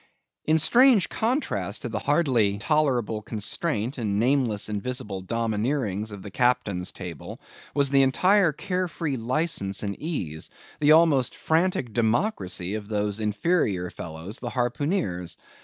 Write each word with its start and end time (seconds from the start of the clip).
In 0.45 0.57
strange 0.57 1.09
contrast 1.09 1.83
to 1.83 1.89
the 1.89 1.99
hardly 1.99 2.57
tolerable 2.57 3.21
constraint 3.21 3.99
and 3.99 4.19
nameless 4.19 4.67
invisible 4.67 5.21
domineerings 5.21 6.11
of 6.11 6.23
the 6.23 6.31
captain's 6.31 6.91
table, 6.91 7.37
was 7.75 7.91
the 7.91 8.01
entire 8.01 8.51
care 8.51 8.87
free 8.87 9.15
license 9.15 9.83
and 9.83 9.95
ease, 9.99 10.49
the 10.79 10.91
almost 10.93 11.35
frantic 11.35 11.93
democracy 11.93 12.73
of 12.73 12.87
those 12.89 13.19
inferior 13.19 13.91
fellows 13.91 14.39
the 14.39 14.49
harpooneers. 14.49 15.37